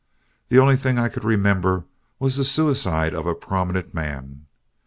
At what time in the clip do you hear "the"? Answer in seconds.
0.49-0.57, 2.35-2.43